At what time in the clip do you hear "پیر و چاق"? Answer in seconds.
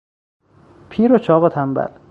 0.89-1.43